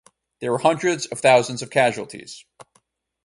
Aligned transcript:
There 0.39 0.51
were 0.51 0.57
hundreds 0.57 1.05
of 1.05 1.19
thousands 1.19 1.61
of 1.61 1.69
casualties. 1.69 2.43